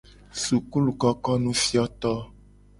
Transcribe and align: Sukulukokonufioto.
Sukulukokonufioto. 0.41 2.11